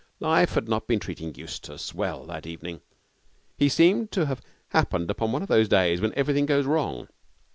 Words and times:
Life 0.19 0.55
had 0.55 0.67
not 0.67 0.87
been 0.87 0.99
treating 0.99 1.35
Eustace 1.35 1.93
well 1.93 2.25
that 2.25 2.47
evening. 2.47 2.81
He 3.55 3.69
seemed 3.69 4.11
to 4.13 4.25
have 4.25 4.41
happened 4.69 5.11
upon 5.11 5.31
one 5.31 5.43
of 5.43 5.47
those 5.47 5.69
days 5.69 6.01
when 6.01 6.11
everything 6.15 6.47
goes 6.47 6.65
wrong. 6.65 7.07